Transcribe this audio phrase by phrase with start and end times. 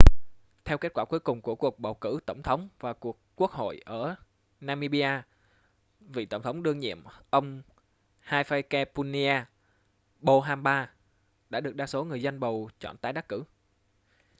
[0.65, 2.93] theo kết quả cuối cùng của cuộc bầu cử tổng thống và
[3.35, 4.15] quốc hội ở
[4.59, 5.21] namibia
[5.99, 7.61] vị tổng thống đương nhiệm ông
[8.29, 9.43] hifikepunye
[10.25, 10.89] pohamba
[11.49, 13.43] đã được đa số người dân bầu chọn tái đắc cử